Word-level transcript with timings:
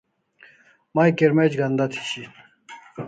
May 0.95 1.11
kirmec' 1.19 1.57
ganda 1.59 1.85
thi 1.93 2.01
shian 2.09 2.33